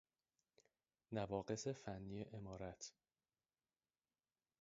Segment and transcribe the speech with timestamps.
[1.11, 2.91] نواقص فنی عمارت